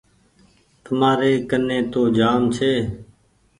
[0.83, 2.73] تمآري ڪني تو جآم ڇي۔